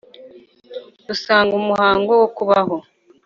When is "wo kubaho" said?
2.21-2.75